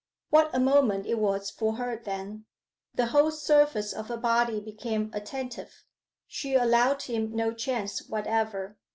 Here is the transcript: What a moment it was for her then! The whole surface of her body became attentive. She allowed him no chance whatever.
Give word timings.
What 0.31 0.49
a 0.51 0.59
moment 0.59 1.05
it 1.05 1.19
was 1.19 1.51
for 1.51 1.75
her 1.75 1.95
then! 1.95 2.45
The 2.95 3.05
whole 3.05 3.29
surface 3.29 3.93
of 3.93 4.07
her 4.07 4.17
body 4.17 4.59
became 4.59 5.11
attentive. 5.13 5.85
She 6.25 6.55
allowed 6.55 7.03
him 7.03 7.35
no 7.35 7.53
chance 7.53 8.09
whatever. 8.09 8.79